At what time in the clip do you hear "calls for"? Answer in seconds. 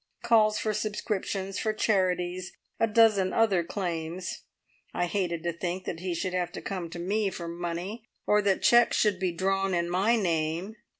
0.23-0.73